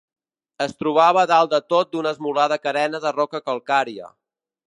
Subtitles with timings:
[0.63, 4.09] Es trobava dalt de tot d'una esmolada carena de roca calcària